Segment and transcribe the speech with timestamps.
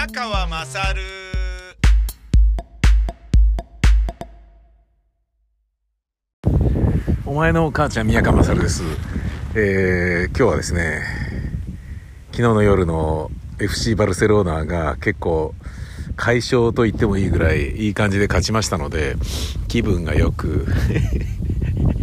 [0.00, 1.02] 宮川まさる
[7.26, 8.82] お前の母ちゃん宮川勝です。
[9.54, 11.02] えー、今日はですね、
[12.30, 15.54] 昨日の夜の FC バルセロナが結構
[16.16, 19.16] 快勝と言ってもいいぐらいいい感じで勝ちましたので、
[19.68, 20.66] 気分がよく、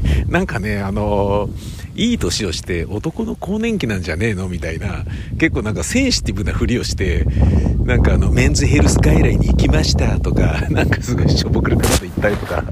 [0.30, 1.50] なんかね、あの
[1.96, 5.06] いい年をして男の更年期なんじゃねえのみたいな、
[5.40, 7.26] 結構なんかセンシティブなふりをして、
[7.84, 12.64] なんかあの、メンズヘルス外来に行きましたとか、 なんかすごいしょぼくれたこと言ったりとか、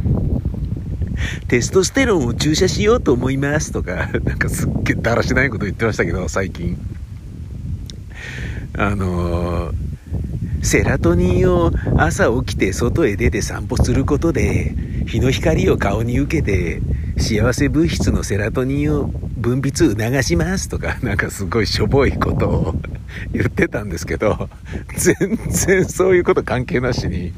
[1.47, 6.77] テストステロンを注射しようと思いますとか、 なんかすっげえだらしないこと言ってましたけど、最近。
[8.77, 9.85] あのー
[10.61, 14.73] セラトニンを朝起きて外へ出て散歩することで、
[15.05, 16.81] 日の光を顔に受けて、
[17.17, 19.05] 幸せ物質のセラトニンを
[19.37, 22.75] 分泌促しますとか、 なんかすごいしょぼいことを
[23.31, 24.49] 言ってたんですけど、
[24.97, 25.15] 全
[25.49, 27.31] 然そういうこと関係なしに、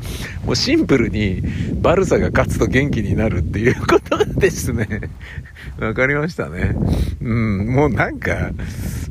[0.46, 1.44] もうシンプルに
[1.82, 4.88] バルサが勝つと元気になるっていうことがですね、
[5.80, 6.76] わかりましたね。
[7.22, 8.52] うん、もうなんか、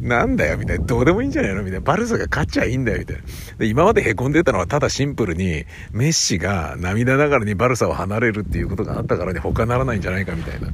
[0.07, 0.85] なんだよ、みたいな。
[0.85, 1.63] どうでもいいんじゃないの？
[1.63, 1.81] みたいな。
[1.81, 3.23] バルサが勝っちゃいいんだよ、みたいな。
[3.59, 10.69] で今まで凹んでたのはただシンプルに、メッシが涙ながらにバルサを離れるっていうことがあったからに他ならないんじゃないか、みたいな。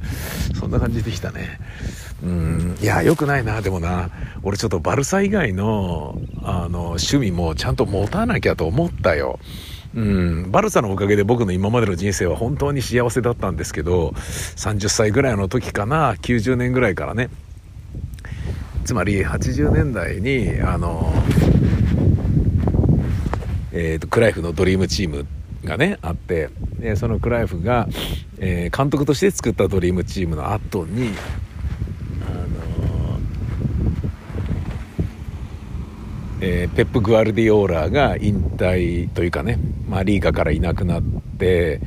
[0.59, 1.59] そんな感じでしたね。
[2.23, 4.09] うん、いや、良くないな、でもな。
[4.43, 9.39] 俺ちょっとバルサ以外の、あの、趣味もちゃんと持たなきゃと思ったよ。
[9.95, 14.09] うん、バルサのおかげで僕の今までの人生は本当に幸せだったんですけど、
[14.55, 17.29] 30歳ぐらいの時かな、90年ぐらいからね。
[18.83, 21.13] つまり80年代に、あの、
[23.71, 25.25] えーと、クライフのドリームチーム
[25.63, 27.87] がね、あって、でそのクライフが、
[28.39, 31.11] えー監督として作ったドリームチームの後に、
[32.27, 33.19] あの
[36.41, 41.03] えーペップ・グアルディオーラが引退というかね、まあ、リーガからいなくなっ
[41.39, 41.79] て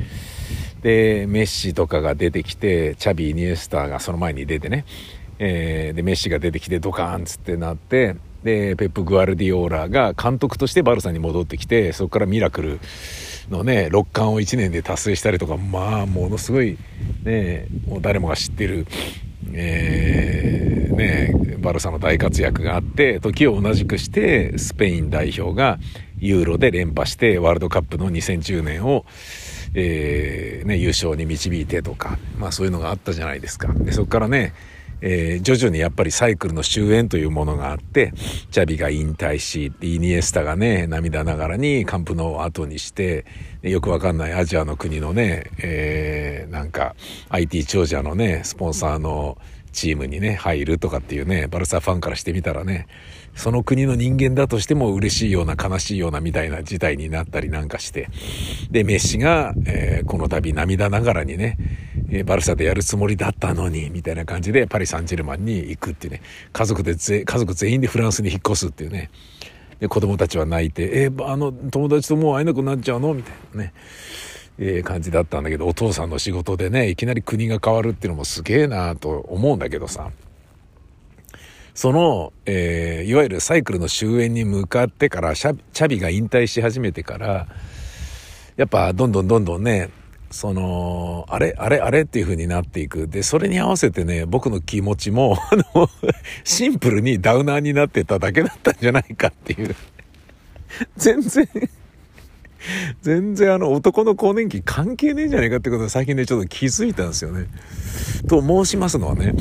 [0.82, 4.86] でメッシとかが出てきてチャビ・イニエスタがその前に出てね、
[5.38, 12.80] えーでメッシが出てきてドカーンっつってなってでペップ・グアルディオーラが監督としてバルサに戻ってきてそこからミラクル
[13.50, 16.78] のね6冠を1年で達成したりとかまあものすごい
[17.24, 18.86] ねもう誰もが知ってる
[19.52, 25.78] えーね、バルサの大活躍があって時を同じくしてスペイン代表が
[26.18, 29.04] ユーロで連覇してワールドカップの2010年を、
[29.74, 33.72] えーね、優勝に導いてとか、まあ、そういうのがあったじゃないですか。
[33.74, 34.54] でそこからね、
[35.00, 38.12] えー徐々にやっぱりサイクルの終焉というものがあって
[38.50, 43.24] チャビが引退しイニエスタがね涙ながらにカンプノを後にして
[43.62, 46.94] よくわかんないアジアの国のね、えーなんか
[47.28, 49.36] IT 長者のねスポンサーの
[49.72, 52.86] チームにね入るとかっていうねバルサファンからしてみたらね
[53.34, 58.08] その国の人間だとしても嬉しいような悲しいようなみたいな事態になったりなんかして
[58.70, 61.58] でメッシが、えーこの度涙ながらにね
[62.10, 66.22] えーバルサでやるつもりだったのにみたいな感じでパリ・サンジェルマンに行くっていうね。
[66.52, 69.10] 家族でぜ家族全員でフランスに引っ越すっていうね。
[69.80, 73.72] で子供たちは泣いて「えーあの友達ともう会えなくなっちゃうの?」みたいなね、
[74.58, 80.10] えー感じだったんだけどお父さんの仕事でねいきなり国が変わるっていうのもすげえなと思うんだけどさ。
[81.74, 87.46] その、えーいわゆるサイクルの終焉に向かってからチャビが引退し始めてから
[88.56, 89.90] やっぱどんどんどんどんね
[90.30, 95.38] そのあれあれあれっていう風になっていくでそれに合わせてね僕の気持ちも
[96.44, 99.74] シンプルにダウナーになってただけだったんじゃないかっていう
[100.96, 101.48] 全然
[103.02, 107.46] 全然あの男の更年期関係ねえんじゃないかってことを最近ねちょっと気づいたんですよね。
[108.28, 109.34] と申しますのはね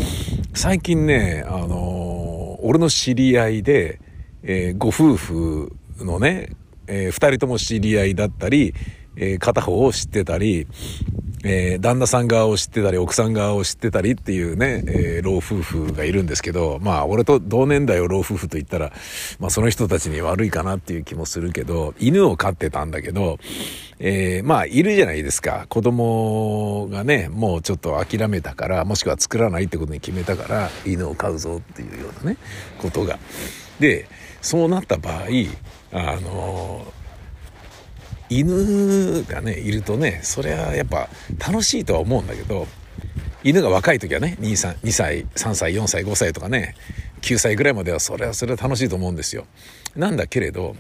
[0.53, 2.35] 最近ねあのー
[2.67, 4.00] 俺の知り合いで、
[4.41, 6.50] えーご夫婦のね、
[6.88, 8.73] えー二人とも知り合いだったり、
[9.17, 10.67] えー片方を知ってたり、
[11.43, 18.91] えー旦那さん側を知ってたり奥さん側を知ってたりっていうね、えー老夫婦がいるんですけどまあ俺と同年代を老夫婦と言ったら、
[19.40, 23.37] まあ、その人たちに悪いかなっていう気もするけど犬を飼ってたんだけど、
[23.99, 32.37] えーまあいるじゃないですか子供がねもうちょっと諦めたからもしくは作らないってことに決めたから犬を飼うぞっていうようなね
[32.79, 33.19] ことが。
[33.79, 34.07] で
[34.41, 35.25] そうなった場合
[35.91, 36.85] あの
[38.29, 42.67] 犬がねいるとねそれはやっぱ楽しいとは思うんだけど
[43.43, 46.75] 犬が若い時はね 2, 歳2歳3歳4歳5歳とかね
[47.22, 49.45] 9歳ぐらいまではそれはそれは楽しいと思うんですよ。
[49.95, 50.75] なんだけれど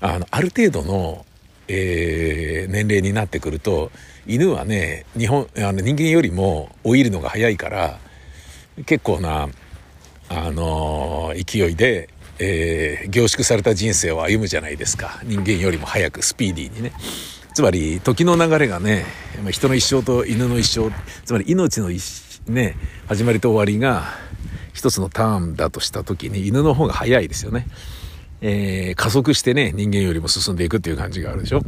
[0.00, 1.26] あのある程度の、
[1.68, 3.90] えー年齢になってくると
[4.26, 7.98] 犬はね日本あの人間よりも老いるのが早いから
[8.86, 9.48] 結構な
[10.28, 12.08] あのー勢いで、
[12.42, 15.20] えー、凝縮された人生を歩むじゃないですか。
[15.24, 16.92] 人間よりも早くスピーディーにね。
[17.52, 19.04] つまり、時の流れがね、
[19.50, 20.90] 人の一生と犬の一生、
[21.24, 22.76] つまり命の一、ね、
[23.06, 24.04] 始まりと終わりが、
[24.72, 27.66] 一つのターンだとした時に、犬の方が早いですよね。
[28.42, 31.62] えー、加速してね、人間よりも進んでいくっていう感じがあるでしょっ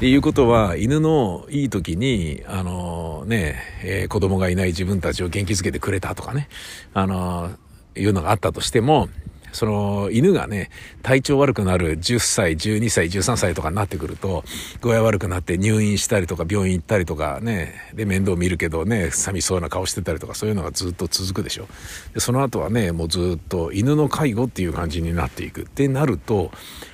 [0.00, 6.48] ていうことは、犬のいい時に、あのー、ね、えー、子供がいない自分たちを元気づけてくれたとかね、
[6.94, 9.08] あのー、いうのがあったとしても、
[9.56, 10.68] その犬がね、
[11.02, 14.44] 体調悪くなる10歳、12歳、13歳とかになってくると、
[14.82, 21.68] 具合悪くなって入院したりとか病院行ったりとかね、で面倒見るけどね、寂しそうな顔してたりとかそういうのがずっと続くでしょ。
[22.12, 26.50] でその後はね、もうずっと犬の介護っていう感じになっていくってなると、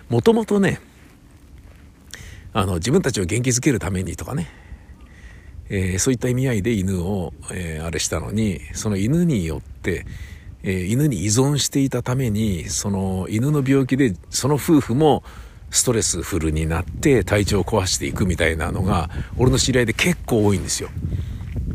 [0.08, 0.80] もともとね、
[2.52, 4.46] あの、自分たちを元気づけるためにとかね、
[5.68, 10.06] えー、そういった意味合いで犬を、えー、あれしたのに、その犬によって、
[10.62, 15.22] えー、犬に依存していたために、その犬の病気で、その夫婦も
[15.70, 20.90] ストレスフルになって体調を壊していくみたいなのが、俺の知り合いで結構多いんですよ。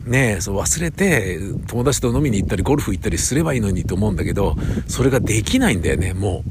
[0.05, 4.55] ねえ、そう忘れて友達と飲みに行ったりゴルフ行ったりすればいいのにと思うんだけど、
[4.87, 6.43] それができないんだよね、も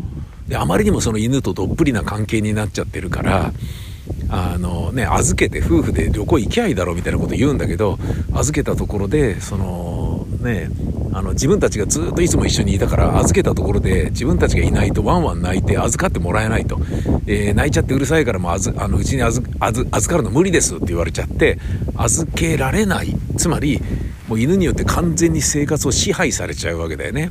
[0.47, 0.51] う。
[0.51, 3.53] で、あまりにもその犬とどっぷりな関係になっちゃってるから、
[4.29, 7.99] あのね、預けて夫婦で旅行行きゃいいだろうみたいなこと言うんだけど、
[8.33, 10.69] 預けたところで、そのね、
[11.17, 16.79] あの自分たちがずっといつも一緒にいたから預けたところで自分たちがいないとワンワン泣いて預かってもらえないと、
[17.27, 21.59] えー、泣いちゃってうるさいからもうあのうちに預預かるの無理ですって言われちゃって
[21.97, 23.81] 預けられないつまり
[24.29, 27.31] もう犬によって完全に生活を支配されちゃうわけだよね。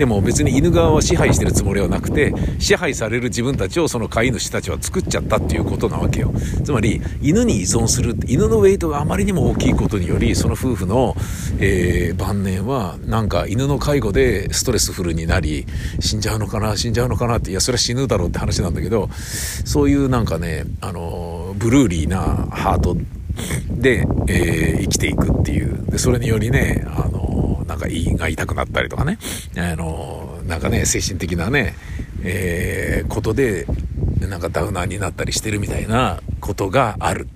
[0.00, 6.32] でも別に犬側は支配してるつもりはなくて、支配される自分たちをその飼い主たちは作っちゃったっていうことなわけよ。
[6.64, 11.14] つまり、犬に依存する、犬のウェイトがあまりにも大きいことにより、その夫婦の、
[11.58, 15.66] えー、晩年は、なんか犬の介護でストレスフルになり、
[16.00, 19.10] 死んじゃうのかな、死んじゃうのかなって、いや、それは死ぬだろうって話なんだけど、
[19.66, 22.96] そういうなんかね、あの、ブルーリーなハート
[23.68, 25.84] で、えー、生きていくっていう。
[25.90, 27.09] で、それによりね、あ、
[27.70, 29.16] なんか胃が痛くなったりとかね、
[29.56, 31.76] あの、なんかね、精神的なね、
[32.24, 33.64] えー、ことで、
[34.18, 37.28] なんかダウナーになったりしてるみたいなことがある。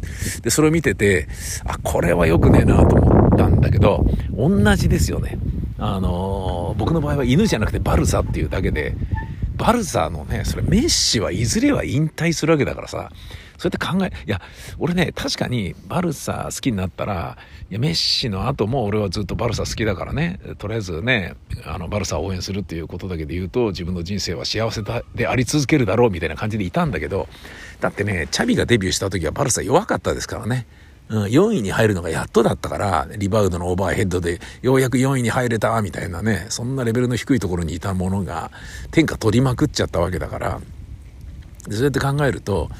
[0.42, 1.28] で、それを見てて、
[1.64, 4.04] あ、これは良くねえなと思ったんだけど、
[4.36, 5.38] 同じですよね。
[5.78, 8.96] あの僕の場合は犬じゃなくてバルサっていうだけで、
[9.56, 13.12] バルサのね、それメッシはいずれは引退するわけだからさ、
[13.58, 14.40] そうやって考え、いや、
[14.78, 17.36] 俺ね、確かにバルサ好きになったら、
[17.70, 21.34] いや、メッシの後も俺はずっとバルサ好きだからね、とりあえずね、
[21.64, 24.82] あの、バルサを応援するっていうことだけで言うと、自分の人生は幸せ
[25.14, 27.28] であり続けるだろうみたいな感じでいたんだけど、
[27.80, 30.66] だってね、チャビがデビューした時はバルサ弱かったですからね。
[31.08, 38.50] うん、4位に入るのがやっとだったから、リバウドのオーバーヘッドでようやく4位に入れた、みたいなね、そんなレベルの低いところにいたものが、
[38.90, 40.60] 天下取りまくっちゃったわけだから、
[41.70, 42.70] そうやって考えると、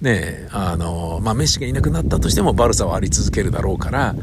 [0.00, 4.14] ねあの、まあ、メッシがいなくなったとしてもバルサはあり続けるだろうから、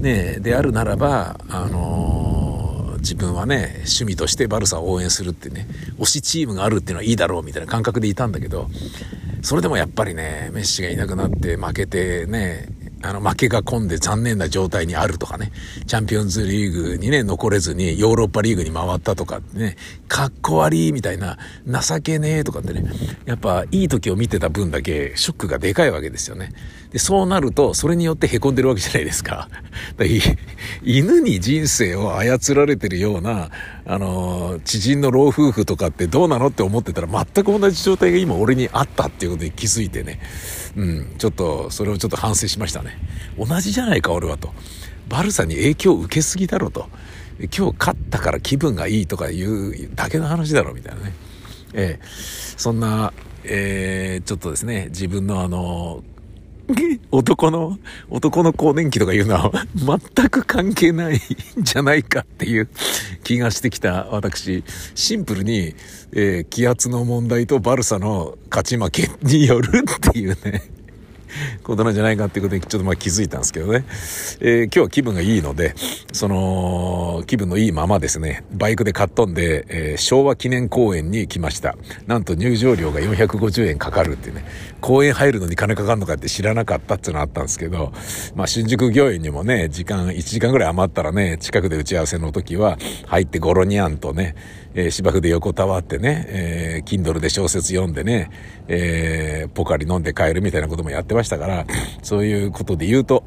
[0.00, 5.66] ねであるならば、あの自分はね、趣味としてバルサを応援するってね、
[5.98, 8.68] 推しチームがあるっていうのはいいだろうみたいな感覚でいたんだけど、
[9.42, 12.66] それでもやっぱりね、メッシがいなくなって負けてね、
[13.02, 15.52] あの、負けが込んで残念な状態にあるとかね、
[15.86, 19.76] チャンピオンズリーグにね、残れずにヨーロッパリーグに回ったとかね、
[20.08, 22.84] かっこ悪いみたいな、情けねえとかってね、
[23.24, 26.52] やっぱいい時を見てた分だけショックがでかいわけですよね。
[26.90, 29.48] で、そうなると、それによって凹んでるわけじゃないですか。
[29.98, 30.04] か
[30.82, 33.50] 犬に人生を操られてるような、
[33.84, 40.20] あの、知人の老夫婦とかってどうなのって思ってたら全く同じ状態が今俺にあったっていうことに気づいてね、
[40.76, 42.87] うん、ちょっと、それをちょっと反省しましたね。
[43.38, 44.52] 同じじゃないか、俺はと。
[45.08, 46.88] バルサに影響を受けすぎだろと。
[47.56, 51.12] 今日勝ったから気分がいいとかいうだけの話だろ、みたいなね。
[51.74, 52.04] ええ
[52.56, 53.12] そんな、
[53.44, 56.02] えー、ちょっとですね、自分のあの、
[57.10, 57.78] 男の、
[58.10, 61.18] 男の更年期とかいうのは全く関係ないん
[61.62, 62.68] じゃないかっていう
[63.24, 64.64] 気がしてきた私、
[64.94, 65.74] シンプルに、
[66.12, 69.70] えー、気圧の問題とバルサの勝ち負けによる
[70.08, 70.77] っていうね。
[71.62, 73.84] ことなんじゃないかっていうことにちょっとまあ気づいたんですけどね。
[74.40, 75.74] えー、今日は気分がいいので、
[76.12, 81.76] その、気分のいいままですね、バイクで買っ飛んで、えー、昭和記念公園に来ました。
[82.06, 84.44] なんと入場料が450円かかるってね、
[84.80, 87.92] 公園入るのに金かかるのかって知らなかったっていうのあったんですけど、
[88.34, 94.34] まあ新宿御苑にもね、時間、1時間ぐらい余ったらね、近くで打ち合わせの時は、入ってゴロニャンとね、
[94.80, 98.30] え、芝生で横たわってね、えー、Kindle で小説読んでね、
[98.68, 101.66] えー、ポカリ飲んで帰るみたいなこともやってましたから、
[102.02, 103.24] そういうことで言うと、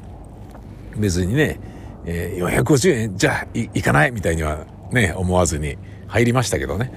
[0.96, 1.60] 別にね、
[2.06, 5.76] えー、450円じゃあ行かないみたいにはね、思わずに
[6.08, 6.90] 入りましたけどね。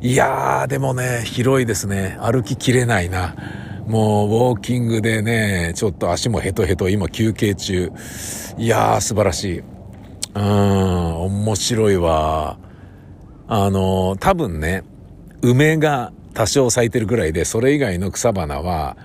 [0.00, 2.16] いやー、でもね、広いですね。
[2.20, 3.34] 歩ききれないな。
[3.88, 7.90] もう、ウォーキングでね、ちょっと足もヘトヘト、今休憩中。
[8.56, 9.58] いやー、素晴らしい。
[9.58, 12.58] うーん、面白いわ。
[13.48, 14.82] あの、多分ね、
[15.42, 18.96] 梅が多少咲いてるぐらいで、それ以外の草花は、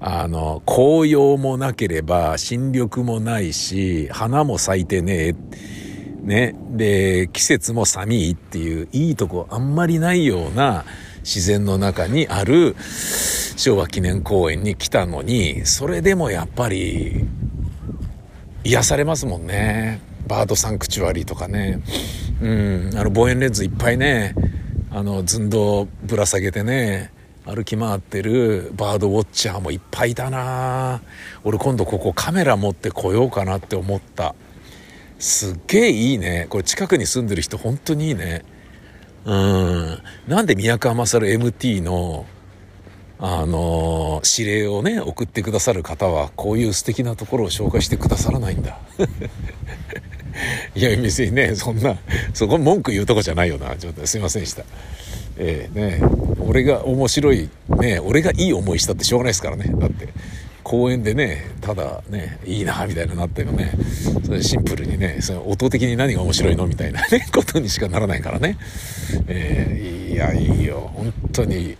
[0.00, 5.34] あの、紅葉もなければ、新緑もないし、花も咲いてねえ。
[6.22, 6.54] ね。
[6.70, 10.84] で、季節も寒いっていう、いいとこあんまりないような
[11.22, 12.76] 自然の中にある
[13.56, 17.26] 昭和記念公園に来たのに、それでもやっぱり、
[18.62, 20.00] 癒されますもんね。
[20.28, 21.80] バードサンクチュアリーとかね。
[22.40, 24.34] うん、あの望遠レンズいっぱいね、
[24.90, 27.10] あの寸胴ぶら下げてね、
[27.44, 31.00] 歩き回ってるバードウォッチャーもいっぱいだな。
[31.44, 34.34] 俺今度ここカメラ持ってこようかなって思った。
[35.18, 36.46] すっげえいいね。
[36.50, 38.44] これ近くに住んでる人本当にいいね。
[39.24, 39.98] うん。
[40.26, 42.26] なんで宮川勝 MT の
[43.20, 48.78] あの指令をね送ってくださる方はこういう素敵なところを紹介してくださらないんだ。
[50.74, 51.96] いや別にねそんな
[52.34, 53.76] そこ文句言うとこじゃないよな。
[53.76, 54.64] ちょっとすいませんでした。
[55.36, 56.02] えー、ね
[56.40, 59.72] 俺が面白いね俺がいい思いしたってしょうがないですからね。
[59.78, 60.08] だって
[60.64, 63.72] 公園でねただねいいなみたいななってもね
[64.24, 66.66] それシンプルにねそれ音的に何が面白いの？
[66.66, 68.58] みたいなね ことにしかならないからね、
[69.28, 70.90] えー、いやいいよ。
[70.94, 71.76] 本当に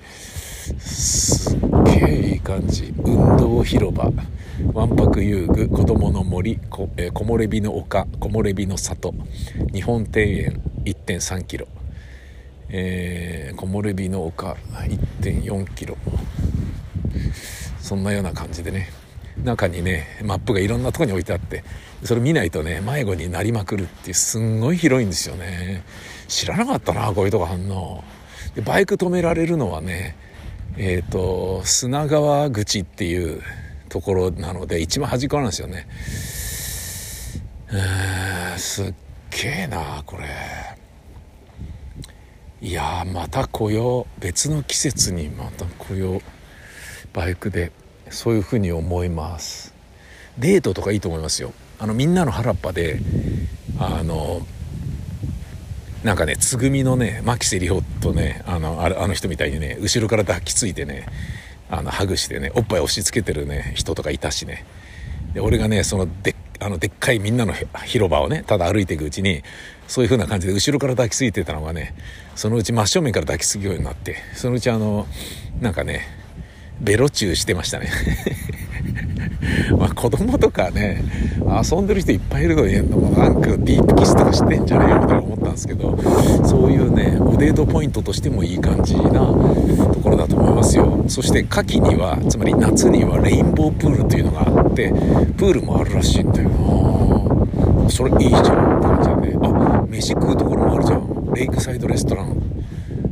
[0.78, 2.94] すっげえいい感じ。
[2.98, 4.10] 運動広場。
[4.72, 9.14] わんぱく遊具子供の森こ、えー、木漏れ日の丘木漏れ日の里
[9.72, 11.68] 日本庭園1.3キロ。
[12.68, 14.56] えー、木漏れ日の丘
[15.20, 15.96] 1.4キロ。
[17.80, 18.90] そんなような感じでね。
[19.44, 21.62] 中にねマップがいろんなとこに置いてあって
[22.02, 25.84] それ見ないとね迷子になりまくるっていうすんごい広いんですよね。
[26.26, 28.02] 知らなかったなこういうとこあんの
[28.56, 30.16] でバイク止められるのはね
[30.76, 33.40] えっ、ー、と砂川口っていう
[33.88, 35.86] ところなので一番端っこなんですよね。
[37.72, 38.94] うんすっ
[39.30, 40.26] げえなこれ。
[42.60, 44.20] いやまた来よう。
[44.20, 46.20] 別の季節にまた来よう。
[47.12, 47.72] バイクで。
[48.10, 49.74] そういうふうに思います。
[50.38, 51.52] デートとかいいと思いますよ。
[51.78, 53.00] あのみんなの原っぱで
[53.78, 54.46] あの
[56.02, 61.06] なんかねつぐみのね牧瀬里穂とねあのあの人みたいにね後ろから抱きついてね
[61.70, 64.64] あのハグしてねおっぱい押し付けてるね人とかいたしね。
[65.34, 67.52] で俺がねそのであのでっかいみんなの
[67.84, 69.42] 広場をねただ歩いていくうちに
[69.86, 71.94] そういう風な感じで後ろから抱きついてたのがね
[72.34, 75.06] そのうち真正面から抱きつくようになってそのうちあの
[75.60, 76.06] なんかね
[76.80, 77.90] ベロチューしてましたね。
[79.78, 81.02] まあ子供とかね
[81.62, 82.74] 遊んでる人いっぱいいるのに
[83.16, 85.98] なんかディープキスとかしてんじゃないよみたいな思ったんですけど
[86.44, 91.04] そういうねおデートポイントとしてもいい感じなところだと思いますよ。
[91.08, 94.92] そして夏季にはつまり夏にはレインボープールというのがあって
[95.36, 97.90] プールもあるらしいんだよな。
[97.90, 99.38] それいいじゃんって感じでね。
[99.42, 101.32] あ飯食うところもあるじゃん。
[101.34, 102.40] レイクサイドレストラン。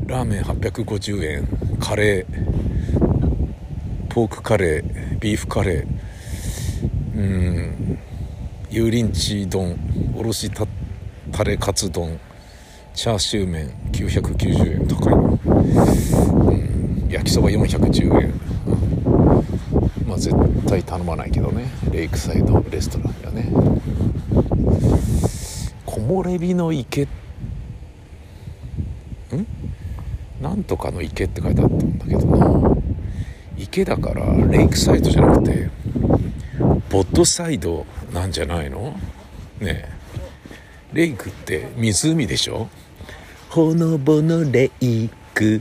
[0.07, 1.49] ラーメン850円。
[1.81, 2.47] カレー。
[4.09, 5.19] ポークカレー。
[5.19, 5.96] ビーフカレー。
[7.17, 7.99] うん。
[8.71, 9.77] 油淋鶏丼
[10.17, 10.67] おろした
[11.33, 12.21] タレカツ丼
[12.95, 15.15] チャーシュー麺990円高い。
[15.15, 17.09] うん。
[17.11, 18.33] 焼きそば410円。
[18.67, 18.73] う
[20.05, 20.09] ん。
[20.09, 20.35] まあ絶
[20.67, 21.65] 対頼まないけどね。
[21.91, 23.51] レイクサイドレストランやね。
[25.87, 27.03] 木漏れ日の池。
[27.03, 27.09] ん？
[30.41, 32.77] なんとかの池って書いてあったんだけどな。
[33.57, 35.71] 池だからレイクサイドじゃなくて
[36.89, 38.99] ボッドサイドなんじゃないの？
[39.61, 39.89] ねえ。
[40.93, 42.69] レイクって湖でしょ？
[43.51, 45.61] ほのぼのレイク。